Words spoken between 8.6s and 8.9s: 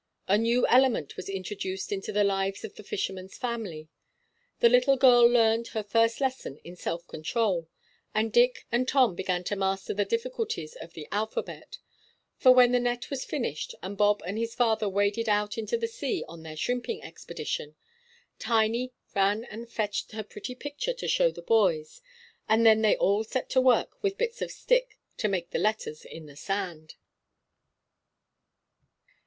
and